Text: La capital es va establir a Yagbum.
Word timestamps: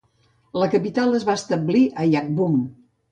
La 0.61 0.69
capital 0.75 1.13
es 1.19 1.25
va 1.27 1.35
establir 1.39 1.83
a 1.89 2.07
Yagbum. 2.13 2.57